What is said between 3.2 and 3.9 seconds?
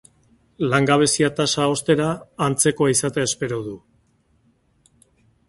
espero du.